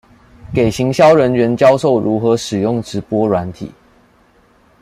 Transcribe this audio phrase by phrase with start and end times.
[0.51, 3.71] 給行銷人員教授如何使用直播軟體